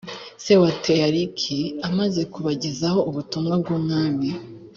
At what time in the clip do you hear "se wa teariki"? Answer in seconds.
0.43-1.59